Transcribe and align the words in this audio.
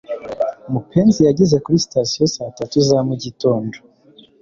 mupenzi 0.71 1.19
yageze 1.27 1.55
kuri 1.63 1.77
sitasiyo 1.85 2.25
saa 2.33 2.53
tatu 2.59 2.77
za 2.87 2.97
mugitondo 3.07 3.77